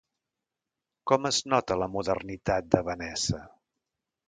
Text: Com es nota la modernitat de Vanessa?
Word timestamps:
Com 1.11 1.27
es 1.31 1.41
nota 1.53 1.77
la 1.83 1.89
modernitat 1.97 2.73
de 2.77 2.83
Vanessa? 2.91 3.45